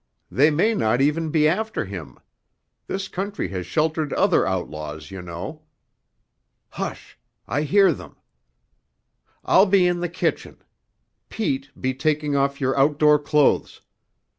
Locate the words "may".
0.49-0.73